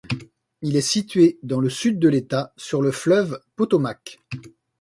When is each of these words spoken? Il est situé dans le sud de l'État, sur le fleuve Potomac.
Il 0.63 0.75
est 0.77 0.81
situé 0.81 1.37
dans 1.43 1.59
le 1.59 1.69
sud 1.69 1.99
de 1.99 2.09
l'État, 2.09 2.53
sur 2.57 2.81
le 2.81 2.91
fleuve 2.91 3.39
Potomac. 3.55 4.17